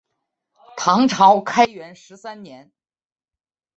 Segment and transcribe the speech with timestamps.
[0.77, 2.71] 唐朝开元十三年。